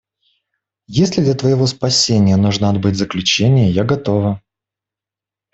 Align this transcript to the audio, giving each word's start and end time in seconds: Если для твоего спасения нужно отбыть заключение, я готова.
Если 0.87 1.21
для 1.23 1.35
твоего 1.35 1.67
спасения 1.67 2.35
нужно 2.35 2.71
отбыть 2.71 2.95
заключение, 2.97 3.69
я 3.69 3.83
готова. 3.83 4.41